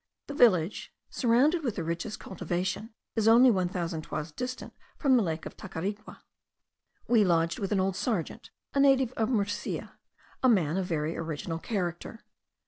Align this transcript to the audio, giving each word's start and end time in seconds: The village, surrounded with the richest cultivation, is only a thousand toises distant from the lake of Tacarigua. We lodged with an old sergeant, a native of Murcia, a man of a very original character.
The 0.25 0.33
village, 0.33 0.91
surrounded 1.11 1.61
with 1.63 1.75
the 1.75 1.83
richest 1.83 2.19
cultivation, 2.19 2.91
is 3.15 3.27
only 3.27 3.55
a 3.55 3.65
thousand 3.67 4.01
toises 4.01 4.31
distant 4.31 4.73
from 4.97 5.15
the 5.15 5.21
lake 5.21 5.45
of 5.45 5.55
Tacarigua. 5.55 6.23
We 7.07 7.23
lodged 7.23 7.59
with 7.59 7.71
an 7.71 7.79
old 7.79 7.95
sergeant, 7.95 8.49
a 8.73 8.79
native 8.79 9.11
of 9.13 9.29
Murcia, 9.29 9.99
a 10.41 10.49
man 10.49 10.77
of 10.77 10.85
a 10.85 10.87
very 10.87 11.15
original 11.15 11.59
character. 11.59 12.23